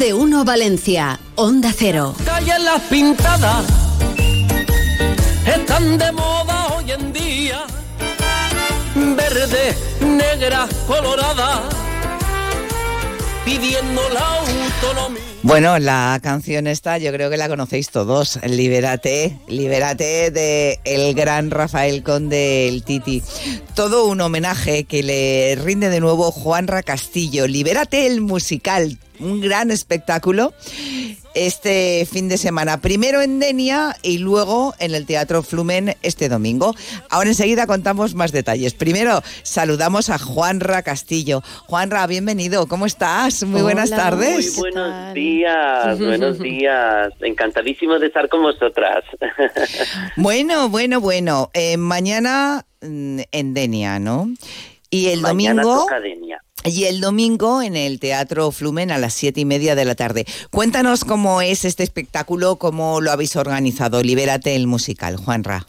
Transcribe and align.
de 0.00 0.14
uno 0.14 0.46
Valencia, 0.46 1.20
Onda 1.34 1.74
Cero. 1.76 2.14
Calles 2.24 2.62
las 2.62 2.80
pintadas 2.84 3.66
están 5.46 5.98
de 5.98 6.10
moda 6.10 6.68
hoy 6.68 6.90
en 6.90 7.12
día. 7.12 7.66
Verde, 8.94 9.76
negra, 10.00 10.66
colorada, 10.86 11.68
pidiendo 13.44 14.00
la 14.08 14.38
autonomía. 14.38 15.22
Bueno, 15.42 15.78
la 15.78 16.18
canción 16.22 16.66
esta 16.66 16.96
yo 16.96 17.12
creo 17.12 17.28
que 17.28 17.36
la 17.36 17.50
conocéis 17.50 17.90
todos, 17.90 18.38
Libérate, 18.42 19.38
Libérate 19.48 20.30
de 20.30 20.80
el 20.84 21.14
gran 21.14 21.50
Rafael 21.50 22.02
Conde, 22.02 22.68
el 22.68 22.84
Titi. 22.84 23.22
Todo 23.74 24.06
un 24.06 24.22
homenaje 24.22 24.84
que 24.84 25.02
le 25.02 25.56
rinde 25.62 25.90
de 25.90 26.00
nuevo 26.00 26.32
Juanra 26.32 26.82
Castillo, 26.82 27.46
Libérate 27.46 28.06
el 28.06 28.22
musical, 28.22 28.98
un 29.20 29.40
gran 29.40 29.70
espectáculo 29.70 30.52
este 31.34 32.06
fin 32.10 32.28
de 32.28 32.38
semana. 32.38 32.80
Primero 32.80 33.22
en 33.22 33.38
Denia 33.38 33.96
y 34.02 34.18
luego 34.18 34.74
en 34.78 34.94
el 34.94 35.06
Teatro 35.06 35.42
Flumen 35.42 35.96
este 36.02 36.28
domingo. 36.28 36.74
Ahora 37.08 37.28
enseguida 37.28 37.66
contamos 37.66 38.14
más 38.14 38.32
detalles. 38.32 38.74
Primero 38.74 39.22
saludamos 39.42 40.10
a 40.10 40.18
Juanra 40.18 40.82
Castillo. 40.82 41.42
Juanra, 41.66 42.06
bienvenido. 42.06 42.66
¿Cómo 42.66 42.86
estás? 42.86 43.44
Muy 43.44 43.62
buenas 43.62 43.90
tardes. 43.90 44.56
Muy 44.58 44.72
buenos 44.72 45.14
días, 45.14 45.98
buenos 45.98 46.38
días. 46.40 47.12
Encantadísimo 47.20 47.98
de 47.98 48.08
estar 48.08 48.28
con 48.28 48.42
vosotras. 48.42 49.04
bueno, 50.16 50.68
bueno, 50.68 51.00
bueno. 51.00 51.50
Eh, 51.54 51.76
mañana 51.76 52.66
mm, 52.80 53.20
en 53.30 53.54
Denia, 53.54 53.98
¿no? 53.98 54.28
Y 54.90 55.08
el 55.08 55.20
Mañana 55.20 55.62
domingo... 55.62 55.82
toca 55.84 56.00
Denia. 56.00 56.42
Y 56.64 56.84
el 56.84 57.00
domingo 57.00 57.62
en 57.62 57.74
el 57.74 57.98
Teatro 57.98 58.50
Flumen 58.50 58.90
a 58.90 58.98
las 58.98 59.14
siete 59.14 59.40
y 59.40 59.44
media 59.44 59.74
de 59.74 59.84
la 59.84 59.94
tarde. 59.94 60.26
Cuéntanos 60.50 61.04
cómo 61.04 61.40
es 61.40 61.64
este 61.64 61.82
espectáculo, 61.82 62.56
cómo 62.56 63.00
lo 63.00 63.10
habéis 63.10 63.36
organizado. 63.36 64.02
Libérate 64.02 64.54
el 64.54 64.66
musical, 64.66 65.16
Juanra. 65.16 65.66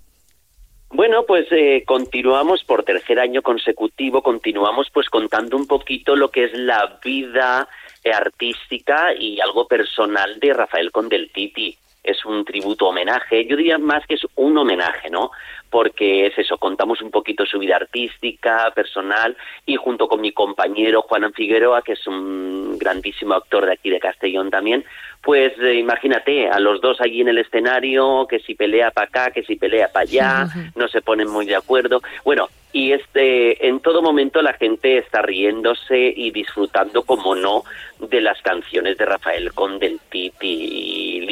Bueno, 0.93 1.23
pues 1.25 1.47
eh, 1.51 1.83
continuamos 1.85 2.65
por 2.65 2.83
tercer 2.83 3.19
año 3.19 3.41
consecutivo, 3.41 4.21
continuamos 4.21 4.89
pues 4.93 5.07
contando 5.09 5.55
un 5.55 5.65
poquito 5.65 6.17
lo 6.17 6.29
que 6.29 6.43
es 6.43 6.53
la 6.53 6.99
vida 7.03 7.69
eh, 8.03 8.11
artística 8.11 9.13
y 9.17 9.39
algo 9.39 9.67
personal 9.67 10.37
de 10.39 10.53
Rafael 10.53 10.91
Condeltiti. 10.91 11.77
Es 12.03 12.25
un 12.25 12.43
tributo 12.45 12.87
homenaje, 12.87 13.45
yo 13.45 13.55
diría 13.55 13.77
más 13.77 14.05
que 14.07 14.15
es 14.15 14.25
un 14.35 14.57
homenaje, 14.57 15.09
¿no? 15.09 15.31
Porque 15.69 16.25
es 16.25 16.37
eso, 16.37 16.57
contamos 16.57 17.01
un 17.01 17.11
poquito 17.11 17.45
su 17.45 17.59
vida 17.59 17.75
artística, 17.75 18.71
personal, 18.75 19.37
y 19.65 19.75
junto 19.75 20.07
con 20.07 20.19
mi 20.19 20.31
compañero 20.31 21.03
Juan 21.03 21.31
Figueroa, 21.33 21.81
que 21.81 21.93
es 21.93 22.07
un 22.07 22.77
grandísimo 22.77 23.35
actor 23.35 23.65
de 23.65 23.73
aquí 23.73 23.89
de 23.89 23.99
Castellón 23.99 24.49
también, 24.49 24.83
pues 25.21 25.53
eh, 25.59 25.75
imagínate, 25.75 26.49
a 26.49 26.59
los 26.59 26.81
dos 26.81 26.99
allí 26.99 27.21
en 27.21 27.29
el 27.29 27.37
escenario, 27.37 28.25
que 28.27 28.39
si 28.39 28.55
pelea 28.55 28.89
para 28.91 29.07
acá, 29.07 29.31
que 29.31 29.43
si 29.43 29.55
pelea 29.55 29.87
para 29.89 30.03
allá, 30.03 30.47
no 30.75 30.87
se 30.87 31.01
ponen 31.01 31.29
muy 31.29 31.45
de 31.45 31.55
acuerdo. 31.55 32.01
Bueno, 32.25 32.49
y 32.73 32.93
este 32.93 33.67
en 33.67 33.81
todo 33.81 34.01
momento 34.01 34.41
la 34.41 34.53
gente 34.53 34.97
está 34.97 35.21
riéndose 35.21 36.13
y 36.15 36.31
disfrutando 36.31 37.03
como 37.03 37.35
no 37.35 37.63
de 37.99 38.21
las 38.21 38.41
canciones 38.41 38.97
de 38.97 39.05
Rafael 39.05 39.53
Condeltiti 39.53 40.47
y 40.47 40.80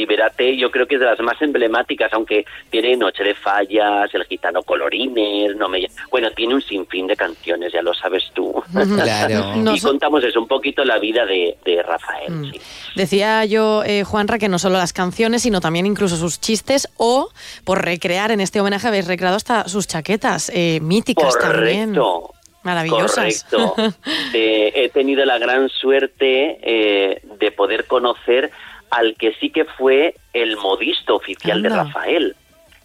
Libérate 0.09 0.57
yo 0.57 0.71
creo 0.71 0.87
que 0.87 0.95
es 0.95 1.01
de 1.01 1.05
las 1.05 1.19
más 1.19 1.39
emblemáticas 1.41 2.11
aunque 2.13 2.43
tiene 2.71 2.97
Noche 2.97 3.23
de 3.23 3.35
Fallas 3.35 4.09
El 4.13 4.23
Gitano 4.25 4.63
Colorines 4.63 5.55
no 5.55 5.69
me 5.69 5.85
bueno 6.09 6.31
tiene 6.31 6.55
un 6.55 6.61
sinfín 6.63 7.05
de 7.05 7.15
canciones 7.15 7.71
ya 7.71 7.83
lo 7.83 7.93
sabes 7.93 8.23
tú 8.33 8.51
Claro. 8.73 9.53
y 9.55 9.59
Nos- 9.59 9.83
contamos 9.83 10.23
eso 10.23 10.39
un 10.41 10.47
poquito 10.47 10.83
la 10.83 10.97
vida 10.97 11.25
de, 11.25 11.57
de 11.63 11.83
Rafael 11.83 12.29
Mm. 12.31 12.51
sí. 12.51 12.61
Decía 12.95 13.45
yo, 13.45 13.83
eh, 13.85 14.03
Juanra, 14.03 14.37
que 14.39 14.49
no 14.49 14.59
solo 14.59 14.77
las 14.77 14.93
canciones, 14.93 15.43
sino 15.43 15.61
también 15.61 15.85
incluso 15.85 16.15
sus 16.17 16.39
chistes 16.41 16.89
o, 16.97 17.29
por 17.63 17.83
recrear 17.85 18.31
en 18.31 18.41
este 18.41 18.59
homenaje, 18.59 18.87
habéis 18.87 19.07
recreado 19.07 19.35
hasta 19.37 19.67
sus 19.69 19.87
chaquetas 19.87 20.51
eh, 20.53 20.79
míticas 20.81 21.37
también. 21.39 21.93
correcto 21.95 22.33
Maravillosas. 22.63 23.45
Correcto. 23.49 23.75
Eh, 24.33 24.71
he 24.75 24.89
tenido 24.89 25.23
la 25.25 25.37
gran 25.39 25.69
suerte 25.69 26.59
eh, 26.61 27.21
de 27.39 27.51
poder 27.51 27.85
conocer 27.85 28.51
al 28.91 29.15
que 29.15 29.33
sí 29.39 29.49
que 29.49 29.65
fue 29.65 30.15
el 30.33 30.57
modisto 30.57 31.15
oficial 31.15 31.61
de. 31.61 31.69
Rafael, 31.69 32.35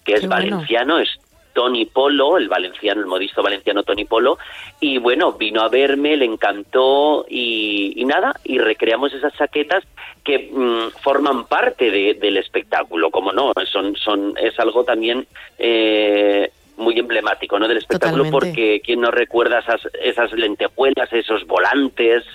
que 0.04 0.15
es 0.15 0.26
bueno. 0.26 0.56
valenciano, 0.56 0.98
es 0.98 1.09
Tony 1.54 1.87
Polo, 1.87 2.37
el 2.37 2.48
valenciano, 2.48 3.00
el 3.00 3.06
modisto 3.06 3.42
valenciano 3.42 3.84
Tony 3.84 4.04
Polo, 4.04 4.38
y 4.81 4.98
bueno, 4.98 5.32
vino 5.34 5.60
a 5.62 5.69
verme, 5.69 6.16
le 6.16 6.25
encantó 6.25 7.25
y, 7.28 7.93
y 7.97 8.04
nada, 8.04 8.34
y 8.44 8.59
recreamos 8.59 9.12
esas 9.12 9.32
chaquetas 9.37 9.84
que 10.25 10.50
mm, 10.53 10.91
forman 11.00 11.44
parte 11.47 11.91
de- 11.93 12.14
del 12.14 12.38
espectáculo, 12.38 13.10
como 13.10 13.32
no, 13.32 13.53
son, 13.70 13.94
son, 13.97 14.34
es 14.37 14.59
algo 14.59 14.82
también 14.84 15.26
eh, 15.59 16.50
muy 16.77 16.99
emblemático 16.99 17.59
¿no? 17.59 17.69
del 17.69 17.79
espectáculo 17.79 18.25
Totalmente. 18.25 18.47
porque 18.53 18.83
quién 18.85 19.01
no 19.01 19.11
recuerda 19.11 19.61
esas, 19.61 19.81
esas 20.03 20.33
lentejuelas, 20.33 21.12
esos 21.12 21.47
volantes 21.47 22.25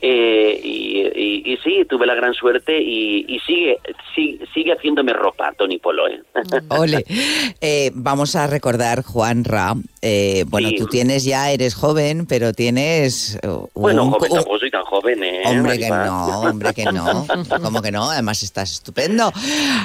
Eh, 0.00 0.60
y, 0.62 1.00
y- 1.14 1.52
y 1.52 1.56
sí, 1.58 1.84
tuve 1.88 2.06
la 2.06 2.14
gran 2.14 2.34
suerte 2.34 2.80
y, 2.80 3.24
y 3.28 3.38
sigue, 3.40 3.78
sigue 4.14 4.46
sigue 4.54 4.72
haciéndome 4.72 5.12
ropa 5.12 5.52
Tony 5.56 5.78
Polo 5.78 6.08
¿eh? 6.08 6.22
Ole. 6.68 7.04
Eh, 7.60 7.90
vamos 7.94 8.36
a 8.36 8.46
recordar, 8.46 9.02
Juanra. 9.02 9.74
eh, 10.02 10.44
bueno, 10.48 10.68
Sí. 10.68 10.76
tú 10.76 10.86
tienes 10.86 11.24
ya, 11.24 11.50
eres 11.50 11.74
joven, 11.74 12.26
pero 12.26 12.52
tienes. 12.52 13.38
uh, 13.42 13.66
bueno, 13.74 14.04
un- 14.04 14.10
joven 14.12 14.30
un- 14.30 14.36
tampoco 14.38 14.58
soy 14.60 14.70
tan 14.70 14.84
joven 14.84 15.24
¿eh? 15.24 15.42
Hombre 15.46 15.78
que 15.78 15.88
no, 15.88 16.40
hombre 16.42 16.74
que 16.74 16.84
no. 16.84 17.26
¿Cómo 17.62 17.82
que 17.82 17.90
no? 17.90 18.10
Además 18.10 18.42
estás 18.42 18.70
estupendo. 18.72 19.32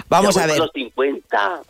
Vamos 0.09 0.35
Ya 0.35 0.43
a 0.43 0.47
ver. 0.47 0.57
los 0.59 0.71
50 0.73 1.61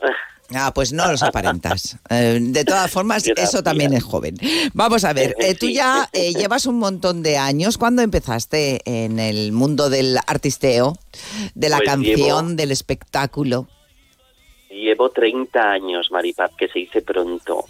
Ah, 0.56 0.72
pues 0.74 0.94
no 0.94 1.10
los 1.12 1.24
aparentas. 1.24 1.98
Eh, 2.10 2.38
de 2.42 2.66
todas 2.66 2.90
formas, 2.92 3.24
Gracias. 3.26 3.50
eso 3.50 3.64
también 3.64 3.94
es 3.94 4.04
joven. 4.04 4.36
Vamos 4.74 5.04
a 5.04 5.14
ver, 5.14 5.36
eh, 5.40 5.56
tú 5.56 5.68
ya 5.68 6.10
eh, 6.14 6.34
llevas 6.34 6.66
un 6.66 6.80
montón 6.80 7.24
de 7.24 7.38
años. 7.38 7.78
¿Cuándo 7.78 8.02
empezaste 8.02 8.82
en 8.86 9.20
el 9.20 9.52
mundo 9.52 9.90
del 9.90 10.18
artisteo, 10.28 10.98
de 11.56 11.70
la 11.70 11.78
Pues 11.78 11.90
canción, 11.90 12.18
llevo- 12.18 12.56
del 12.56 12.72
espectáculo? 12.72 13.68
llevo 14.70 15.12
30 15.12 15.72
años 15.72 16.10
Maripaz 16.12 16.52
que 16.58 16.68
se 16.68 16.80
dice 16.80 17.02
pronto 17.04 17.66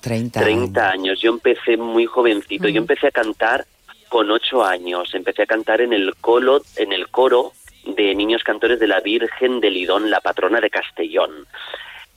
30. 0.00 0.40
30 0.40 0.88
años. 0.90 1.20
Yo 1.20 1.30
empecé 1.30 1.76
muy 1.76 2.06
jovencito. 2.06 2.68
Yo 2.68 2.78
empecé 2.78 3.08
a 3.08 3.10
cantar 3.10 3.66
con 4.08 4.30
8 4.30 4.64
años. 4.64 5.14
Empecé 5.14 5.42
a 5.42 5.46
cantar 5.46 5.80
en 5.80 5.92
el 5.92 6.14
colo, 6.16 6.62
en 6.76 6.92
el 6.92 7.08
coro 7.08 7.52
de 7.84 8.14
niños 8.14 8.42
cantores 8.44 8.80
de 8.80 8.86
la 8.88 9.00
Virgen 9.00 9.60
de 9.60 9.70
Lidón, 9.70 10.10
la 10.10 10.20
patrona 10.20 10.60
de 10.60 10.70
Castellón. 10.70 11.30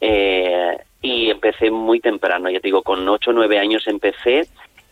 Eh, 0.02 0.78
y 1.02 1.30
empecé 1.30 1.72
muy 1.72 2.00
temprano, 2.00 2.50
ya 2.50 2.60
te 2.60 2.68
digo, 2.68 2.84
con 2.84 3.08
8 3.08 3.32
o 3.32 3.34
9 3.34 3.60
años 3.60 3.88
empecé. 3.88 4.48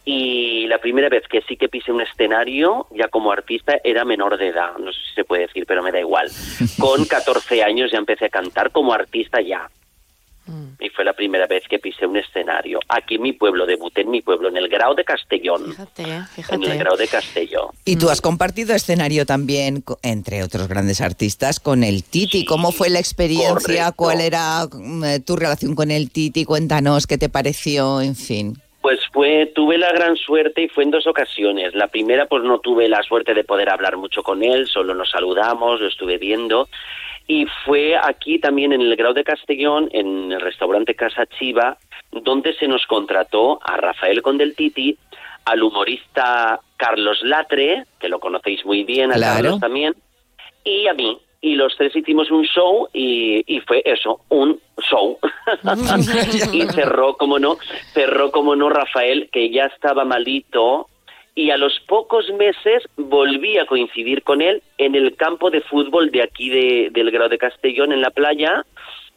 Y 0.05 0.67
la 0.67 0.77
primera 0.77 1.09
vez 1.09 1.27
que 1.27 1.41
sí 1.41 1.57
que 1.57 1.67
pisé 1.67 1.91
un 1.91 2.01
escenario, 2.01 2.87
ya 2.91 3.09
como 3.09 3.31
artista, 3.31 3.77
era 3.83 4.05
menor 4.05 4.37
de 4.37 4.47
edad. 4.47 4.77
No 4.77 4.93
sé 4.93 4.99
si 5.09 5.15
se 5.15 5.25
puede 5.25 5.47
decir, 5.47 5.65
pero 5.65 5.83
me 5.83 5.91
da 5.91 5.99
igual. 5.99 6.29
Con 6.79 7.03
14 7.05 7.63
años 7.63 7.91
ya 7.91 7.97
empecé 7.97 8.25
a 8.25 8.29
cantar 8.29 8.71
como 8.71 8.93
artista 8.93 9.41
ya 9.41 9.69
y 10.79 10.89
fue 10.89 11.03
la 11.03 11.13
primera 11.13 11.47
vez 11.47 11.63
que 11.69 11.79
pisé 11.79 12.05
un 12.05 12.17
escenario. 12.17 12.79
Aquí 12.89 13.15
en 13.15 13.23
mi 13.23 13.33
pueblo, 13.33 13.65
debuté 13.65 14.01
en 14.01 14.11
mi 14.11 14.21
pueblo, 14.21 14.49
en 14.49 14.57
el 14.57 14.67
Grau 14.69 14.93
de 14.95 15.03
Castellón. 15.03 15.65
Fíjate, 15.71 16.03
En 16.03 16.11
el 16.11 16.25
fíjate. 16.27 16.77
Grau 16.77 16.97
de 16.97 17.07
Castellón. 17.07 17.67
Y 17.85 17.95
tú 17.95 18.09
has 18.09 18.21
compartido 18.21 18.75
escenario 18.75 19.25
también, 19.25 19.83
entre 20.03 20.43
otros 20.43 20.67
grandes 20.67 21.01
artistas, 21.01 21.59
con 21.59 21.83
el 21.83 22.03
Titi. 22.03 22.39
Sí, 22.39 22.45
¿Cómo 22.45 22.71
fue 22.71 22.89
la 22.89 22.99
experiencia? 22.99 23.53
correcto. 23.53 23.93
¿Cuál 23.95 24.21
era 24.21 24.67
mm, 24.71 25.03
eh, 25.03 25.19
tu 25.19 25.35
relación 25.35 25.73
con 25.75 25.89
el 25.91 26.11
Titi? 26.11 26.45
Cuéntanos 26.45 27.07
qué 27.07 27.17
te 27.17 27.29
pareció, 27.29 28.01
en 28.01 28.15
fin. 28.15 28.57
Pues 28.87 29.01
fue, 29.11 29.51
tuve 29.53 29.77
la 29.77 29.91
gran 29.91 30.15
suerte 30.15 30.61
y 30.61 30.69
fue 30.69 30.85
en 30.85 30.91
dos 30.91 31.07
ocasiones. 31.07 31.75
La 31.75 31.89
primera, 31.89 32.25
pues 32.25 32.43
no 32.43 32.59
tuve 32.59 32.87
la 32.87 33.03
suerte 33.03 33.33
de 33.33 33.43
poder 33.43 33.69
hablar 33.69 33.97
mucho 33.97 34.23
con 34.23 34.41
él, 34.41 34.65
solo 34.65 34.95
nos 34.95 35.09
saludamos, 35.09 35.81
lo 35.81 35.89
estuve 35.89 36.17
viendo. 36.17 36.69
Y 37.27 37.47
fue 37.65 37.97
aquí 38.01 38.39
también 38.39 38.71
en 38.71 38.79
el 38.79 38.95
Grau 38.95 39.13
de 39.13 39.25
Castellón, 39.25 39.89
en 39.91 40.31
el 40.31 40.39
restaurante 40.39 40.95
Casa 40.95 41.25
Chiva, 41.25 41.77
donde 42.13 42.53
se 42.53 42.69
nos 42.69 42.85
contrató 42.85 43.59
a 43.61 43.75
Rafael 43.75 44.21
Condeltiti, 44.21 44.97
al 45.43 45.63
humorista 45.63 46.61
Carlos 46.77 47.19
Latre, 47.23 47.83
que 47.99 48.07
lo 48.07 48.21
conocéis 48.21 48.65
muy 48.65 48.85
bien, 48.85 49.11
a 49.11 49.15
Claro. 49.15 49.33
Carlos 49.35 49.59
también, 49.59 49.95
y 50.63 50.87
a 50.87 50.93
mí. 50.93 51.19
Y 51.39 51.55
los 51.55 51.75
tres 51.77 51.95
hicimos 51.95 52.31
un 52.31 52.43
show 52.45 52.87
y, 52.93 53.43
y 53.45 53.59
fue 53.61 53.81
eso, 53.85 54.21
un 54.29 54.59
show. 54.89 55.17
y 56.53 56.61
cerró, 56.67 57.15
como 57.15 57.37
no, 57.39 57.57
cerró, 57.93 58.31
como 58.31 58.55
no, 58.55 58.69
Rafael, 58.69 59.29
que 59.31 59.49
ya 59.49 59.65
estaba 59.65 60.03
malito. 60.03 60.87
Y 61.35 61.51
a 61.51 61.57
los 61.57 61.79
pocos 61.81 62.25
meses 62.33 62.83
volví 62.95 63.59
a 63.59 63.67
coincidir 63.67 64.23
con 64.23 64.41
él 64.41 64.63
en 64.79 64.95
el 64.95 65.15
campo 65.15 65.51
de 65.51 65.61
fútbol 65.61 66.09
de 66.09 66.23
aquí 66.23 66.49
de, 66.49 66.89
del 66.91 67.11
Grado 67.11 67.29
de 67.29 67.37
Castellón, 67.37 67.91
en 67.91 68.01
la 68.01 68.09
playa, 68.09 68.65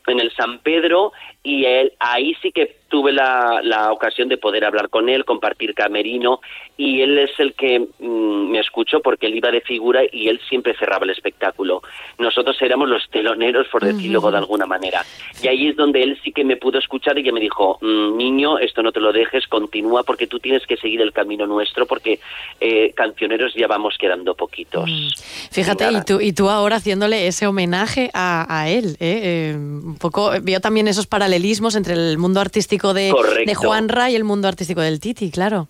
en 0.06 0.20
el 0.20 0.30
San 0.32 0.58
Pedro, 0.58 1.12
y 1.42 1.64
él 1.64 1.92
ahí 1.98 2.36
sí 2.42 2.52
que 2.52 2.79
tuve 2.90 3.12
la, 3.12 3.60
la 3.62 3.92
ocasión 3.92 4.28
de 4.28 4.36
poder 4.36 4.64
hablar 4.64 4.90
con 4.90 5.08
él, 5.08 5.24
compartir 5.24 5.74
camerino, 5.74 6.40
y 6.76 7.00
él 7.00 7.16
es 7.18 7.30
el 7.38 7.54
que 7.54 7.78
mm, 7.98 8.50
me 8.50 8.58
escuchó 8.58 9.00
porque 9.00 9.26
él 9.26 9.36
iba 9.36 9.50
de 9.50 9.60
figura 9.60 10.02
y 10.10 10.28
él 10.28 10.40
siempre 10.48 10.76
cerraba 10.76 11.04
el 11.04 11.10
espectáculo. 11.10 11.82
Nosotros 12.18 12.60
éramos 12.60 12.88
los 12.88 13.08
teloneros, 13.10 13.68
por 13.68 13.84
decirlo 13.84 14.20
de 14.30 14.38
alguna 14.38 14.66
manera. 14.66 15.02
Y 15.42 15.48
ahí 15.48 15.68
es 15.68 15.76
donde 15.76 16.02
él 16.02 16.18
sí 16.24 16.32
que 16.32 16.44
me 16.44 16.56
pudo 16.56 16.78
escuchar 16.78 17.16
y 17.18 17.22
que 17.22 17.32
me 17.32 17.40
dijo, 17.40 17.78
"Mm, 17.80 18.16
niño, 18.16 18.58
esto 18.58 18.82
no 18.82 18.92
te 18.92 19.00
lo 19.00 19.12
dejes, 19.12 19.46
continúa 19.46 20.02
porque 20.02 20.26
tú 20.26 20.40
tienes 20.40 20.66
que 20.66 20.76
seguir 20.76 21.00
el 21.00 21.12
camino 21.12 21.46
nuestro 21.46 21.86
porque 21.86 22.18
eh, 22.60 22.92
cancioneros 22.94 23.54
ya 23.54 23.66
vamos 23.68 23.96
quedando 23.98 24.34
poquitos. 24.34 24.90
Mm. 24.90 25.08
Fíjate, 25.52 25.84
y 25.84 25.92
nada. 25.92 26.04
tú, 26.04 26.20
y 26.20 26.32
tú 26.32 26.50
ahora 26.50 26.76
haciéndole 26.76 27.26
ese 27.26 27.46
homenaje 27.46 28.10
a, 28.14 28.46
a 28.48 28.68
él. 28.68 28.96
¿eh? 29.00 29.20
Eh, 29.22 29.54
un 29.56 29.96
poco 29.98 30.32
veo 30.42 30.60
también 30.60 30.88
esos 30.88 31.06
paralelismos 31.06 31.76
entre 31.76 31.94
el 31.94 32.18
mundo 32.18 32.40
artístico 32.40 32.79
de, 32.94 33.12
de 33.46 33.54
Juanra 33.54 34.10
y 34.10 34.16
el 34.16 34.24
mundo 34.24 34.48
artístico 34.48 34.80
del 34.80 35.00
Titi, 35.00 35.30
claro. 35.30 35.68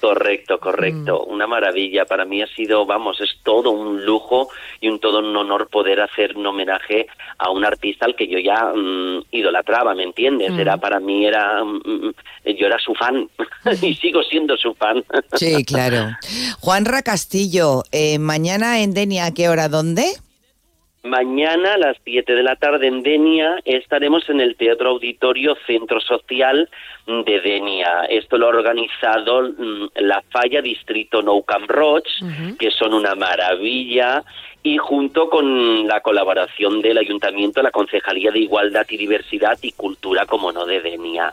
Correcto, 0.00 0.58
correcto. 0.58 1.26
Mm. 1.26 1.32
Una 1.32 1.46
maravilla. 1.46 2.06
Para 2.06 2.24
mí 2.24 2.42
ha 2.42 2.46
sido, 2.46 2.86
vamos, 2.86 3.20
es 3.20 3.30
todo 3.42 3.70
un 3.70 4.04
lujo 4.04 4.48
y 4.80 4.88
un 4.88 4.98
todo 4.98 5.18
un 5.18 5.36
honor 5.36 5.68
poder 5.68 6.00
hacer 6.00 6.36
un 6.36 6.46
homenaje 6.46 7.06
a 7.38 7.50
un 7.50 7.64
artista 7.64 8.06
al 8.06 8.16
que 8.16 8.26
yo 8.26 8.38
ya 8.38 8.72
mm, 8.74 9.24
idolatraba, 9.30 9.94
¿me 9.94 10.04
entiendes? 10.04 10.52
Mm. 10.52 10.60
Era 10.60 10.76
para 10.78 11.00
mí 11.00 11.26
era, 11.26 11.62
mm, 11.62 11.80
mm, 11.84 12.14
yo 12.58 12.66
era 12.66 12.78
su 12.78 12.94
fan 12.94 13.28
y 13.82 13.94
sigo 13.94 14.22
siendo 14.22 14.56
su 14.56 14.74
fan. 14.74 15.04
Sí, 15.34 15.64
claro. 15.64 16.16
Juanra 16.60 17.02
Castillo, 17.02 17.82
eh, 17.92 18.18
mañana 18.18 18.80
en 18.80 18.94
Denia, 18.94 19.26
¿a 19.26 19.34
qué 19.34 19.48
hora? 19.48 19.68
¿Dónde? 19.68 20.04
Mañana 21.02 21.74
a 21.74 21.78
las 21.78 21.96
7 22.04 22.34
de 22.34 22.42
la 22.42 22.56
tarde 22.56 22.86
en 22.86 23.02
Denia 23.02 23.58
estaremos 23.64 24.28
en 24.28 24.38
el 24.38 24.54
Teatro 24.56 24.90
Auditorio 24.90 25.56
Centro 25.66 25.98
Social 25.98 26.68
de 27.06 27.40
Denia. 27.40 28.04
Esto 28.04 28.36
lo 28.36 28.46
ha 28.46 28.50
organizado 28.50 29.42
mm, 29.42 29.88
la 29.94 30.22
Falla 30.28 30.60
Distrito 30.60 31.22
Nou 31.22 31.42
Camp 31.42 31.70
Roig, 31.70 32.04
que 32.58 32.70
son 32.70 32.92
una 32.92 33.14
maravilla, 33.14 34.22
y 34.62 34.76
junto 34.76 35.30
con 35.30 35.88
la 35.88 36.02
colaboración 36.02 36.82
del 36.82 36.98
Ayuntamiento, 36.98 37.62
la 37.62 37.70
Concejalía 37.70 38.30
de 38.30 38.40
Igualdad 38.40 38.86
y 38.90 38.98
Diversidad 38.98 39.58
y 39.62 39.72
Cultura, 39.72 40.26
como 40.26 40.52
no, 40.52 40.66
de 40.66 40.82
Denia. 40.82 41.32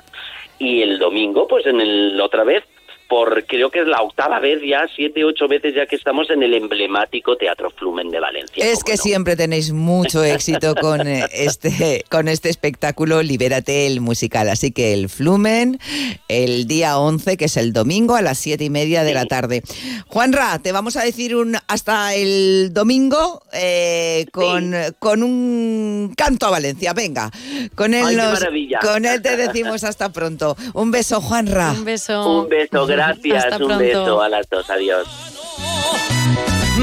Y 0.60 0.81
el 0.81 0.98
domingo, 0.98 1.46
pues 1.46 1.66
en 1.66 1.81
el 1.81 2.22
otra 2.22 2.46
vez, 2.46 2.63
por 3.07 3.45
creo 3.45 3.69
que 3.69 3.80
es 3.81 3.88
la 3.88 4.01
octava 4.01 4.39
vez 4.39 4.62
ya, 4.68 4.88
siete, 4.95 5.24
ocho 5.24 5.48
veces 5.48 5.74
ya 5.75 5.86
que 5.86 5.95
estamos 5.95 6.30
en 6.30 6.44
el 6.44 6.54
emblemático 6.54 7.36
Teatro 7.38 7.69
Flumen 7.71 8.09
de 8.09 8.19
Valencia. 8.19 8.65
Es 8.65 8.83
que 8.83 8.94
no. 8.94 8.98
siempre 8.98 9.36
tenéis 9.36 9.71
mucho 9.71 10.24
éxito 10.24 10.75
con 10.75 11.07
eh, 11.07 11.25
este, 11.31 12.04
con 12.09 12.27
este 12.27 12.50
espectáculo 12.50 13.21
Libérate 13.24 13.88
el 13.88 14.01
musical. 14.01 14.50
Así 14.50 14.71
que 14.71 14.94
el 14.94 15.09
Flumen, 15.09 15.80
el 16.27 16.68
día 16.68 16.98
11, 17.00 17.38
que 17.38 17.45
es 17.45 17.57
el 17.57 17.74
domingo, 17.74 18.15
a 18.15 18.21
las 18.21 18.38
siete 18.38 18.63
y 18.65 18.69
media 18.69 19.04
de 19.04 19.13
la 19.13 19.25
tarde. 19.25 19.63
Juanra, 20.07 20.60
te 20.60 20.71
vamos 20.71 20.95
a 20.98 21.03
decir 21.03 21.36
un 21.36 21.57
hasta 21.68 22.13
el 22.15 22.74
domingo 22.74 23.42
eh, 23.53 24.25
con, 24.31 24.74
con 25.00 25.24
un 25.24 26.13
canto 26.15 26.45
a 26.45 26.50
Valencia. 26.51 26.94
Venga, 26.94 27.31
con 27.75 27.94
él, 27.94 28.06
Ay, 28.06 28.15
nos- 28.15 28.44
con 28.81 29.06
él 29.06 29.21
te 29.21 29.38
decimos 29.38 29.83
hasta 29.83 30.10
pronto. 30.10 30.56
Un 30.74 30.92
beso, 30.92 31.21
Juanra. 31.21 31.71
Un 31.71 31.86
beso. 31.86 32.42
Un 32.44 32.50
beso, 32.50 32.88
gracias, 32.98 33.44
Hasta 33.46 33.58
un 33.58 33.68
pronto. 33.68 33.84
beso 33.84 34.22
a 34.22 34.30
las 34.30 34.50
dos, 34.50 34.70
adiós. 34.70 35.08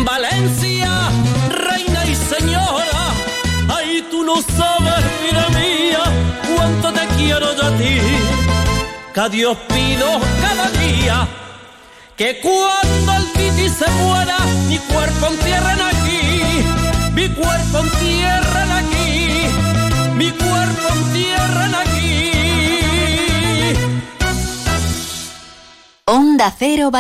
Valencia, 0.05 0.91
reina 1.51 2.05
y 2.07 2.15
señora, 2.15 3.03
ay 3.69 4.05
tú 4.11 4.23
no 4.25 4.37
sabes, 4.37 5.05
vida 5.23 5.49
mía, 5.51 6.03
cuánto 6.55 6.93
te 6.93 7.07
quiero 7.17 7.55
yo 7.57 7.67
a 7.67 7.71
ti. 7.77 7.99
Que 9.13 9.21
a 9.21 9.29
Dios 9.29 9.57
pido 9.69 10.07
cada 10.41 10.69
día 10.71 11.29
que 12.17 12.41
cuando 12.41 13.13
el 13.17 13.33
titi 13.33 13.69
se 13.69 13.89
muera, 14.03 14.37
mi 14.69 14.79
cuerpo 14.79 15.27
entierren 15.33 15.81
aquí, 15.83 16.21
mi 17.13 17.29
cuerpo 17.29 17.79
entierren 17.79 18.71
aquí, 18.73 19.47
mi 20.17 20.31
cuerpo 20.31 20.89
entierren 20.97 21.75
aquí. 21.75 21.84
Onda 26.35 26.51
Cero 26.59 26.91